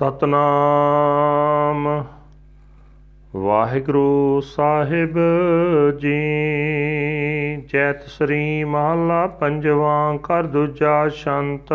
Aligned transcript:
ਸਤਨਾਮ। 0.00 2.04
ਵਾਹਿਗੁਰੂ 3.36 4.40
ਸਾਹਿਬ 4.40 5.18
ਜੀ 5.98 7.66
ਜੈਤ 7.72 8.02
ਸ੍ਰੀ 8.02 8.64
ਮਹਲਾ 8.64 9.26
ਪੰਜਵਾਂ 9.26 10.18
ਕਰ 10.18 10.42
ਦੂਜਾ 10.42 11.08
ਸ਼ੰਤ। 11.08 11.72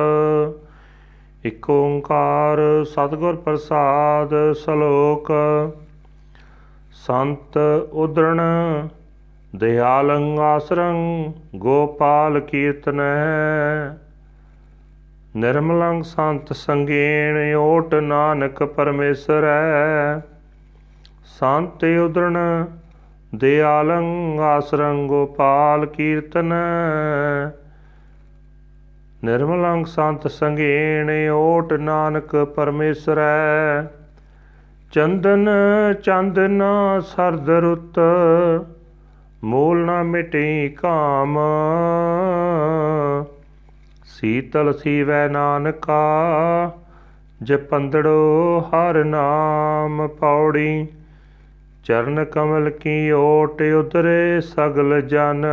ਇਕ 1.46 1.70
ਓੰਕਾਰ 1.70 2.84
ਸਤਿਗੁਰ 2.84 3.36
ਪ੍ਰਸਾਦ 3.36 4.54
ਸ਼ਲੋਕ। 4.54 5.32
ਸੰਤ 6.94 7.60
ਉਦਰਣ 7.92 8.42
ਦਿਆਲੰ 9.55 10.39
ਆਸਰੰ, 10.39 11.32
ਗੋਪਾਲ 11.55 12.39
ਕੀਰਤਨੈ। 12.39 14.05
ਨਿਰਮਲੰ 15.36 16.02
ਸੰਤ 16.02 16.52
ਸੰਗੇਣ 16.54 17.38
ਓਟ 17.55 17.93
ਨਾਨਕ 17.93 18.63
ਪਰਮੇਸ਼ਰੈ 18.63 20.20
ਸੰਤ 21.39 21.84
ਉਦਰਣ 21.84 22.38
ਦਿਆਲੰ 23.35 24.40
ਆਸਰੰ 24.40 25.05
ਗੋਪਾਲ 25.07 25.85
ਕੀਰਤਨ। 25.85 26.53
ਨਿਰਮਲੰ 29.26 29.84
ਸੰਤ 29.85 30.27
ਸੰਗੇਣ 30.27 31.12
ਓਟ 31.29 31.73
ਨਾਨਕ 31.73 32.35
ਪਰਮੇਸ਼ਰੈ 32.55 33.84
ਚੰਦਨ 34.93 35.49
ਚੰਦਨ 36.04 36.62
ਸਰਦ 37.02 37.49
ਰੁੱਤ, 37.49 37.99
ਮੂਲ 39.43 39.85
ਨਾ 39.85 40.02
ਮਿਟੇ 40.04 40.70
ਕਾਮ। 40.70 41.38
ਸੀਤਲ 44.20 44.74
ਸੀਵੈ 44.74 45.28
ਨਾਨਕਾ 45.28 46.72
ਜਪੰਦੜੋ 47.44 48.60
ਹਰ 48.68 49.04
ਨਾਮ 49.04 50.08
ਪੌੜੀ। 50.08 50.88
ਚਰਨ 51.84 52.26
ਕਮਲ 52.26 52.70
ਕੀ 52.70 53.12
ਓਟ 53.12 53.62
ਉਤਰੇ 53.62 54.41
ਸਗਲ 54.41 55.02
ਜਨ। 55.02 55.46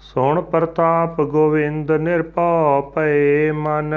ਸੋਣ 0.00 0.40
ਪ੍ਰਤਾਪ 0.40 1.20
ਗੋਵਿੰਦ 1.22 1.92
ਨਿਰਭਉ 1.92 2.92
ਭਏ 2.94 3.50
ਮਨ। 3.50 3.94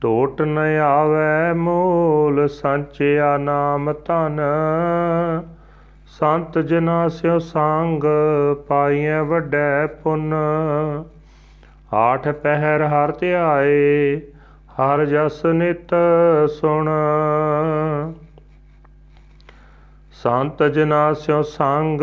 ਟੋਟ 0.00 0.42
ਨ 0.42 0.58
ਆਵੈ 0.82 1.52
ਮੂਲ 1.52 2.48
ਸੰਚਿਆ 2.48 3.36
ਨਾਮ 3.36 3.92
ਧਨ। 3.92 4.40
ਸੰਤ 6.06 6.58
ਜਨਾ 6.58 7.08
ਸਿਓ 7.08 7.38
ਸੰਗ 7.38 8.04
ਪਾਈਐ 8.68 9.22
ਵੱਡੈ 9.22 9.86
ਪੁੰਨ। 9.86 10.34
ਆਠ 11.96 12.28
ਪਹਿਰ 12.28 12.82
ਹਰ 12.82 13.12
ਧਿਆਏ, 13.12 14.20
ਹਰ 14.70 15.04
ਜਸ 15.04 15.44
ਨਿਤ 15.46 15.94
ਸੁਣ। 16.48 16.90
ਸੰਤ 20.12 20.62
ਜਨਾ 20.62 21.12
ਸਿਓ 21.12 21.42
ਸੰਗ 21.42 22.00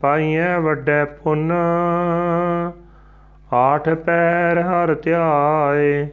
ਪਾਈਐ 0.00 0.58
ਵੱਡੇ 0.58 1.04
ਪੁੰਨ, 1.04 1.52
ਆਠ 3.52 3.88
ਪੈਰ 3.88 4.60
ਹਰ 4.60 4.94
ਧਿਆਏ, 4.94 6.06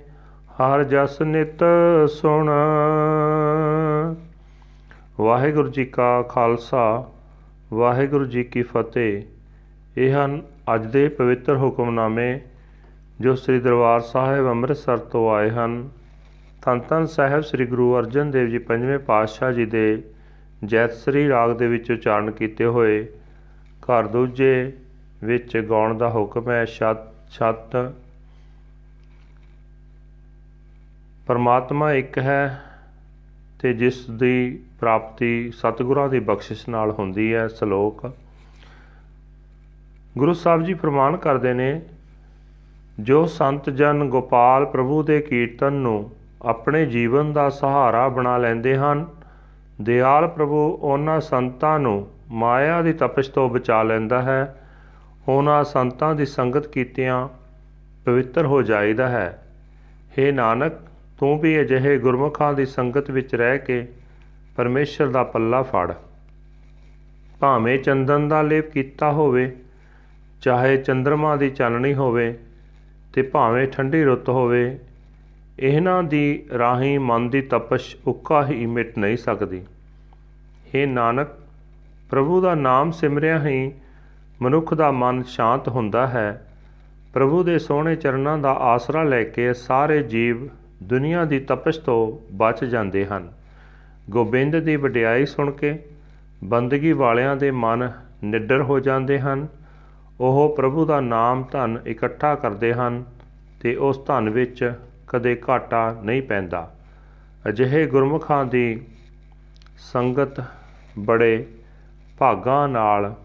ਹਰ 0.59 0.83
ਜਸ 0.83 1.21
ਨਿਤ 1.21 1.63
ਸੁਣ। 2.07 2.51
ਵਾਹਿਗੁਰੂ 5.19 5.67
ਜੀ 5.67 5.85
ਕਾ 5.85 6.21
ਖਾਲਸਾ, 6.21 7.05
ਵਾਹਿਗੁਰੂ 7.73 8.25
ਜੀ 8.25 8.43
ਕੀ 8.43 8.63
ਫਤਿਹ। 8.63 9.23
ਇਹ 9.97 10.13
ਹਨ 10.13 10.41
ਅੱਜ 10.75 10.85
ਦੇ 10.85 11.07
ਪਵਿੱਤਰ 11.07 11.57
ਹੁਕਮਨਾਮੇ 11.57 12.39
ਜੋ 13.21 13.35
ਸ੍ਰੀ 13.35 13.59
ਦਰਬਾਰ 13.59 13.99
ਸਾਹਿਬ 13.99 14.47
ਅੰਮ੍ਰਿਤਸਰ 14.47 14.97
ਤੋਂ 14.97 15.29
ਆਏ 15.31 15.49
ਹਨ। 15.49 15.89
ਧੰਨ 16.65 16.79
ਧੰਨ 16.89 17.05
ਸਾਹਿਬ 17.05 17.41
ਸ੍ਰੀ 17.41 17.65
ਗੁਰੂ 17.65 17.97
ਅਰਜਨ 17.97 18.31
ਦੇਵ 18.31 18.47
ਜੀ 18.47 18.57
ਪੰਜਵੇਂ 18.57 18.99
ਪਾਤਸ਼ਾਹ 18.99 19.51
ਜੀ 19.51 19.65
ਦੇ 19.65 20.03
ਜੈਤਸਰੀ 20.65 21.27
ਰਾਗ 21.29 21.51
ਦੇ 21.57 21.67
ਵਿੱਚ 21.67 21.91
ਉਚਾਰਨ 21.91 22.31
ਕੀਤੇ 22.31 22.65
ਹੋਏ। 22.65 23.03
ਘਰ 23.81 24.07
ਦੂਜੇ 24.07 24.71
ਵਿੱਚ 25.23 25.57
ਗਾਉਣ 25.57 25.97
ਦਾ 25.97 26.09
ਹੁਕਮ 26.09 26.49
ਹੈ, 26.51 26.65
ਛਤ 26.65 27.29
ਛਤ। 27.31 27.93
ਪਰਮਾਤਮਾ 31.27 31.91
ਇੱਕ 31.93 32.17
ਹੈ 32.17 32.63
ਤੇ 33.61 33.73
ਜਿਸ 33.73 34.09
ਦੀ 34.09 34.59
ਪ੍ਰਾਪਤੀ 34.79 35.51
ਸਤਿਗੁਰਾਂ 35.51 36.09
ਦੀ 36.09 36.19
ਬਖਸ਼ਿਸ਼ 36.19 36.69
ਨਾਲ 36.69 36.91
ਹੁੰਦੀ 36.91 37.33
ਹੈ, 37.33 37.47
ਸ਼ਲੋਕ। 37.47 38.11
ਗੁਰੂ 40.17 40.33
ਸਾਹਿਬ 40.33 40.63
ਜੀ 40.63 40.73
ਫਰਮਾਨ 40.73 41.17
ਕਰਦੇ 41.17 41.53
ਨੇ 41.53 41.81
ਜੋ 42.99 43.25
ਸੰਤ 43.25 43.69
ਜਨ 43.69 44.09
ਗੋਪਾਲ 44.09 44.65
ਪ੍ਰਭੂ 44.65 45.03
ਦੇ 45.03 45.21
ਕੀਰਤਨ 45.21 45.73
ਨੂੰ 45.73 46.11
ਆਪਣੇ 46.41 46.85
ਜੀਵਨ 46.85 47.33
ਦਾ 47.33 47.49
ਸਹਾਰਾ 47.49 48.07
ਬਣਾ 48.07 48.37
ਲੈਂਦੇ 48.37 48.77
ਹਨ, 48.77 49.05
ਦਿਆਲ 49.81 50.27
ਪ੍ਰਭੂ 50.27 50.79
ਉਹਨਾਂ 50.81 51.21
ਸੰਤਾਂ 51.21 51.79
ਨੂੰ 51.79 52.07
ਮਾਇਆ 52.29 52.81
ਦੀ 52.81 52.93
ਤਪਸ਼ 52.93 53.29
ਤੋਂ 53.29 53.49
ਬਚਾ 53.49 53.83
ਲੈਂਦਾ 53.83 54.21
ਹੈ। 54.21 54.63
ਉਹਨਾਂ 55.27 55.63
ਸੰਤਾਂ 55.63 56.15
ਦੀ 56.15 56.25
ਸੰਗਤ 56.25 56.67
ਕੀਤਿਆਂ 56.67 57.27
ਪਵਿੱਤਰ 58.05 58.45
ਹੋ 58.45 58.61
ਜਾਈਦਾ 58.61 59.07
ਹੈ। 59.07 59.43
हे 60.19 60.33
ਨਾਨਕ, 60.33 60.73
ਤੂੰ 61.19 61.39
ਵੀ 61.39 61.61
ਅਜਿਹੇ 61.61 61.97
ਗੁਰਮੁਖਾਂ 61.97 62.53
ਦੀ 62.53 62.65
ਸੰਗਤ 62.65 63.11
ਵਿੱਚ 63.11 63.35
ਰਹਿ 63.35 63.59
ਕੇ 63.59 63.87
ਪਰਮੇਸ਼ਰ 64.55 65.07
ਦਾ 65.07 65.23
ਪੱਲਾ 65.23 65.61
ਫੜ। 65.61 65.93
ਭਾਵੇਂ 67.39 67.79
ਚੰਦਨ 67.79 68.27
ਦਾ 68.27 68.41
ਲੇਪ 68.41 68.71
ਕੀਤਾ 68.71 69.11
ਹੋਵੇ, 69.11 69.55
ਚਾਹੇ 70.41 70.77
ਚੰ드ਰਮਾ 70.77 71.35
ਦੀ 71.35 71.49
ਚਾਨਣੀ 71.49 71.93
ਹੋਵੇ 71.93 72.39
ਤੇ 73.13 73.21
ਭਾਵੇਂ 73.21 73.67
ਠੰਡੀ 73.67 74.03
ਰੁੱਤ 74.03 74.29
ਹੋਵੇ, 74.29 74.79
ਇਹਨਾਂ 75.59 76.03
ਦੀ 76.03 76.45
ਰਾਹੀਂ 76.57 76.99
ਮਨ 76.99 77.29
ਦੀ 77.29 77.41
ਤਪਸ਼ 77.41 77.95
ਉੱਕਾ 78.07 78.45
ਹੀ 78.45 78.65
ਮਿਟ 78.65 78.97
ਨਹੀਂ 78.97 79.17
ਸਕਦੀ। 79.17 79.61
हे 80.67 80.89
ਨਾਨਕ, 80.89 81.27
ਪ੍ਰਭੂ 82.09 82.41
ਦਾ 82.41 82.55
ਨਾਮ 82.55 82.91
ਸਿਮਰਿਆ 82.91 83.45
ਹੀ 83.45 83.71
ਮਨੁੱਖ 84.41 84.73
ਦਾ 84.73 84.91
ਮਨ 84.91 85.23
ਸ਼ਾਂਤ 85.23 85.67
ਹੁੰਦਾ 85.67 86.07
ਹੈ। 86.07 86.45
ਪ੍ਰਭੂ 87.13 87.43
ਦੇ 87.43 87.59
ਸੋਹਣੇ 87.59 87.95
ਚਰਨਾਂ 87.95 88.37
ਦਾ 88.37 88.51
ਆਸਰਾ 88.51 89.03
ਲੈ 89.03 89.23
ਕੇ 89.23 89.53
ਸਾਰੇ 89.53 90.03
ਜੀਵ 90.03 90.49
ਦੁਨੀਆ 90.83 91.25
ਦੀ 91.25 91.39
ਤਪਸ਼ 91.39 91.79
ਤੋਂ 91.79 92.27
ਬਚ 92.35 92.65
ਜਾਂਦੇ 92.65 93.05
ਹਨ। 93.05 93.31
ਗੋਬਿੰਦ 94.09 94.59
ਦੀ 94.59 94.75
ਵਡਿਆਈ 94.75 95.25
ਸੁਣ 95.25 95.51
ਕੇ 95.51 95.79
ਬੰਦਗੀ 96.43 96.91
ਵਾਲਿਆਂ 96.91 97.35
ਦੇ 97.35 97.51
ਮਨ 97.51 97.91
ਨਿੱਡਰ 98.23 98.61
ਹੋ 98.61 98.79
ਜਾਂਦੇ 98.79 99.19
ਹਨ। 99.19 99.47
ਉਹ 100.19 100.53
ਪ੍ਰਭੂ 100.57 100.85
ਦਾ 100.85 101.01
ਨਾਮ 101.01 101.43
ਧਨ 101.51 101.79
ਇਕੱਠਾ 101.87 102.35
ਕਰਦੇ 102.35 102.73
ਹਨ 102.73 103.05
ਤੇ 103.61 103.75
ਉਸ 103.75 104.05
ਧਨ 104.05 104.29
ਵਿੱਚ 104.29 104.73
ਕਦੇ 105.07 105.41
ਘਾਟਾ 105.49 106.01
ਨਹੀਂ 106.03 106.21
ਪੈਂਦਾ। 106.21 106.75
ਅਜਿਹੇ 107.49 107.85
ਗੁਰਮੁਖਾਂ 107.85 108.45
ਦੀ 108.45 108.87
ਸੰਗਤ 109.77 110.43
ਬੜੇ 110.99 111.47
ਭਾਗਾਂ 112.17 112.67
ਨਾਲ 112.67 113.15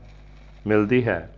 ਮਿਲਦੀ 0.67 1.05
ਹੈ। 1.09 1.31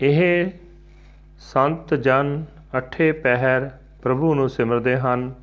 ਇਹ 0.00 0.50
ਸੰਤ 1.38 1.94
ਜਨ 1.94 2.44
ਅਠੇ 2.78 3.12
ਪਹਿਰ 3.12 3.70
ਪ੍ਰਭੂ 4.02 4.34
ਨੂੰ 4.34 4.48
ਸਿਮਰਦੇ 4.48 4.96
ਹਨ 4.96 5.34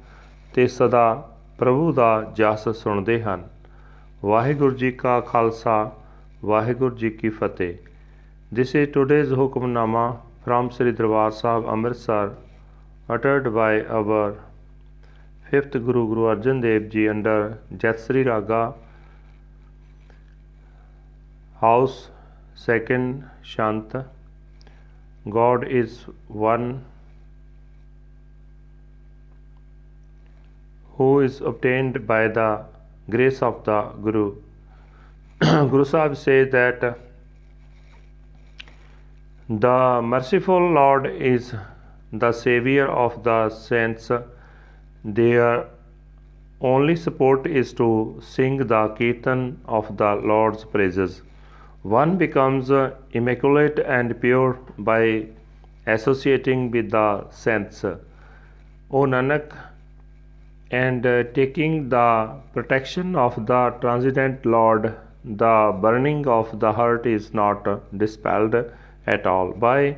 ਤੇ 0.53 0.67
ਸਦਾ 0.67 1.38
ਪ੍ਰਭੂ 1.57 1.91
ਦਾ 1.94 2.31
ਜਸ 2.33 2.69
ਸੁਣਦੇ 2.69 3.23
ਹਨ। 3.23 3.52
ਵਾਹਿਗੁਰੂ 4.25 4.75
ਜੀ 4.78 4.91
ਕਾ 4.91 5.19
ਖਾਲਸਾ 5.22 5.91
ਵਾਹਿਗੁਰੂ 6.45 6.95
ਜੀ 6.97 7.09
ਕੀ 7.09 7.29
ਫਤਿਹ 7.29 7.75
This 8.57 8.72
is 8.79 8.89
today's 8.95 9.31
Hukamnama 9.38 10.01
from 10.45 10.67
Sri 10.73 10.91
Darbar 10.97 11.29
Sahib 11.38 11.67
Amritsar 11.73 12.25
uttered 13.16 13.47
by 13.56 13.69
our 14.00 14.19
fifth 15.50 15.78
Guru 15.88 16.03
Guru 16.12 16.28
Arjan 16.33 16.62
Dev 16.66 16.85
Ji 16.94 17.06
under 17.13 17.35
Jatsri 17.83 18.23
Raga 18.28 18.62
House 21.63 21.97
Second 22.67 23.25
Shant 23.53 23.95
God 25.38 25.67
is 25.81 25.97
one 26.44 26.69
who 31.00 31.09
is 31.30 31.42
obtained 31.53 32.06
by 32.13 32.21
the 32.39 32.50
grace 33.09 33.41
of 33.41 33.63
the 33.65 33.81
Guru. 34.01 34.35
Guru 35.39 35.85
Sahib 35.85 36.15
says 36.15 36.51
that 36.51 36.97
the 39.50 40.01
merciful 40.03 40.71
Lord 40.71 41.05
is 41.05 41.53
the 42.11 42.31
Savior 42.31 42.88
of 42.88 43.23
the 43.23 43.50
saints. 43.50 44.09
Their 45.03 45.65
only 46.61 46.95
support 46.95 47.45
is 47.45 47.73
to 47.73 48.19
sing 48.21 48.57
the 48.57 48.88
Kirtan 48.97 49.59
of 49.65 49.97
the 49.97 50.15
Lord's 50.15 50.63
praises. 50.63 51.21
One 51.81 52.17
becomes 52.17 52.71
immaculate 53.11 53.79
and 53.79 54.19
pure 54.21 54.57
by 54.77 55.27
associating 55.85 56.71
with 56.71 56.91
the 56.91 57.29
saints. 57.29 57.83
O 57.83 57.99
Nanak, 58.91 59.51
and 60.81 61.05
uh, 61.05 61.23
taking 61.33 61.89
the 61.89 62.07
protection 62.53 63.15
of 63.15 63.35
the 63.45 63.61
transcendent 63.79 64.45
Lord, 64.45 64.95
the 65.23 65.77
burning 65.81 66.25
of 66.27 66.59
the 66.59 66.71
heart 66.73 67.05
is 67.05 67.31
not 67.33 67.67
dispelled 67.97 68.55
at 69.05 69.27
all 69.27 69.51
by 69.51 69.97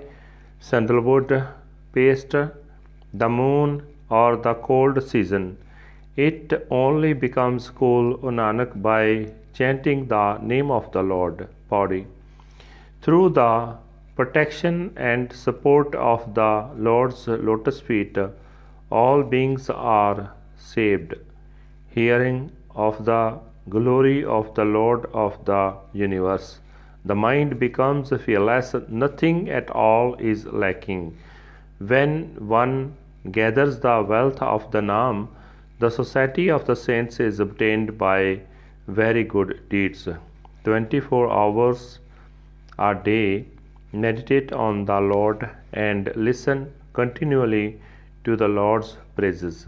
sandalwood, 0.60 1.44
paste, 1.94 2.36
the 3.14 3.30
moon, 3.30 3.82
or 4.10 4.36
the 4.36 4.54
cold 4.56 5.02
season. 5.02 5.58
It 6.18 6.68
only 6.70 7.14
becomes 7.14 7.70
cool, 7.70 8.14
O 8.22 8.30
Nanak, 8.30 8.82
by 8.82 9.32
chanting 9.54 10.08
the 10.08 10.38
name 10.40 10.72
of 10.72 10.92
the 10.92 11.02
Lord. 11.02 11.48
Body. 11.70 12.06
Through 13.02 13.30
the 13.30 13.76
protection 14.16 14.92
and 14.98 15.32
support 15.32 15.96
of 15.96 16.34
the 16.36 16.70
Lord's 16.78 17.28
lotus 17.28 17.80
feet, 17.80 18.18
all 18.92 19.24
beings 19.24 19.70
are 19.70 20.32
saved. 20.74 21.16
Hearing 21.96 22.52
of 22.76 23.06
the 23.06 23.40
glory 23.70 24.24
of 24.24 24.54
the 24.56 24.66
Lord 24.66 25.06
of 25.14 25.44
the 25.46 25.76
universe, 25.94 26.60
the 27.04 27.16
mind 27.16 27.60
becomes 27.60 28.12
fearless, 28.26 28.76
nothing 28.90 29.50
at 29.50 29.70
all 29.70 30.16
is 30.16 30.46
lacking. 30.46 31.18
When 31.78 32.36
one 32.40 32.96
gathers 33.32 33.80
the 33.80 34.04
wealth 34.08 34.42
of 34.42 34.72
the 34.72 34.82
Naam, 34.82 35.28
the 35.80 35.90
society 35.90 36.50
of 36.50 36.66
the 36.66 36.76
saints 36.76 37.20
is 37.20 37.40
obtained 37.40 37.98
by 37.98 38.42
very 38.88 39.24
good 39.24 39.60
deeds. 39.70 40.08
24 40.64 41.30
hours 41.32 42.00
a 42.80 42.96
day, 42.96 43.46
meditate 43.94 44.52
on 44.52 44.86
the 44.86 45.00
Lord 45.00 45.50
and 45.74 46.12
listen 46.16 46.74
continually 46.94 47.80
to 48.24 48.36
the 48.36 48.48
Lord's 48.48 48.98
praises. 49.16 49.68